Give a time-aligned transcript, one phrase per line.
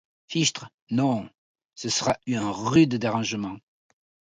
[0.27, 1.29] Fichtre, non!
[1.75, 3.57] ce sera un rude dérangement...